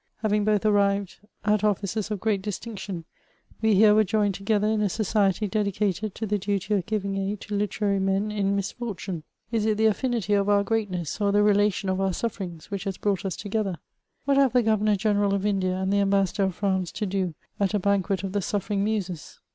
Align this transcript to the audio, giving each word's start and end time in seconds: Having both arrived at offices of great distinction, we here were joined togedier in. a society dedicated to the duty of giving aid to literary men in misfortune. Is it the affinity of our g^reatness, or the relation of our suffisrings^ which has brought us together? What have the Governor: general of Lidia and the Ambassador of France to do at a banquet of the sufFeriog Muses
Having 0.23 0.45
both 0.45 0.65
arrived 0.65 1.19
at 1.45 1.63
offices 1.63 2.09
of 2.09 2.19
great 2.19 2.41
distinction, 2.41 3.05
we 3.61 3.75
here 3.75 3.93
were 3.93 4.03
joined 4.03 4.33
togedier 4.35 4.73
in. 4.73 4.81
a 4.81 4.89
society 4.89 5.47
dedicated 5.47 6.15
to 6.15 6.25
the 6.25 6.39
duty 6.39 6.73
of 6.73 6.87
giving 6.87 7.17
aid 7.17 7.39
to 7.41 7.53
literary 7.53 7.99
men 7.99 8.31
in 8.31 8.55
misfortune. 8.55 9.21
Is 9.51 9.67
it 9.67 9.77
the 9.77 9.85
affinity 9.85 10.33
of 10.33 10.49
our 10.49 10.63
g^reatness, 10.63 11.21
or 11.21 11.31
the 11.31 11.43
relation 11.43 11.87
of 11.87 12.01
our 12.01 12.09
suffisrings^ 12.09 12.71
which 12.71 12.85
has 12.85 12.97
brought 12.97 13.25
us 13.25 13.35
together? 13.35 13.77
What 14.25 14.37
have 14.37 14.53
the 14.53 14.63
Governor: 14.63 14.95
general 14.95 15.35
of 15.35 15.43
Lidia 15.45 15.75
and 15.75 15.93
the 15.93 15.99
Ambassador 15.99 16.45
of 16.45 16.55
France 16.55 16.91
to 16.93 17.05
do 17.05 17.35
at 17.59 17.75
a 17.75 17.79
banquet 17.79 18.23
of 18.23 18.31
the 18.31 18.39
sufFeriog 18.39 18.79
Muses 18.79 19.39